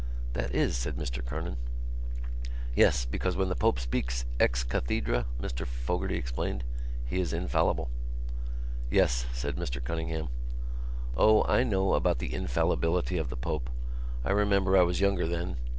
"That 0.33 0.55
is," 0.55 0.75
said 0.75 0.95
Mr 0.95 1.23
Kernan. 1.23 1.57
"Yes, 2.75 3.05
because 3.05 3.35
when 3.35 3.49
the 3.49 3.55
Pope 3.55 3.79
speaks 3.79 4.25
ex 4.39 4.63
cathedra," 4.63 5.27
Mr 5.39 5.63
Fogarty 5.67 6.15
explained, 6.15 6.63
"he 7.05 7.19
is 7.19 7.33
infallible." 7.33 7.87
"Yes," 8.89 9.27
said 9.31 9.57
Mr 9.57 9.79
Cunningham. 9.83 10.29
"O, 11.15 11.43
I 11.43 11.61
know 11.61 11.93
about 11.93 12.17
the 12.17 12.33
infallibility 12.33 13.19
of 13.19 13.29
the 13.29 13.37
Pope. 13.37 13.69
I 14.25 14.31
remember 14.31 14.75
I 14.75 14.81
was 14.81 14.99
younger 15.01 15.27
then.... 15.27 15.57